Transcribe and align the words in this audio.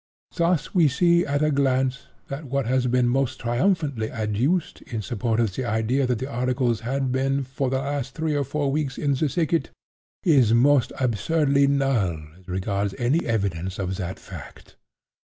"Thus 0.33 0.73
we 0.73 0.87
see, 0.87 1.27
at 1.27 1.43
a 1.43 1.51
glance, 1.51 2.07
that 2.27 2.45
what 2.45 2.65
has 2.65 2.87
been 2.87 3.07
most 3.07 3.39
triumphantly 3.39 4.09
adduced 4.11 4.81
in 4.81 5.03
support 5.03 5.39
of 5.39 5.53
the 5.53 5.63
idea 5.63 6.07
that 6.07 6.17
the 6.17 6.25
articles 6.25 6.79
had 6.79 7.11
been 7.11 7.43
'for 7.43 7.71
at 7.75 7.97
least 7.99 8.15
three 8.15 8.33
or 8.35 8.43
four 8.43 8.71
weeks' 8.71 8.97
in 8.97 9.13
the 9.13 9.29
thicket, 9.29 9.69
is 10.23 10.55
most 10.55 10.91
absurdly 10.99 11.67
null 11.67 12.17
as 12.39 12.47
regards 12.47 12.95
any 12.97 13.23
evidence 13.27 13.77
of 13.77 13.97
that 13.97 14.17
fact. 14.17 14.75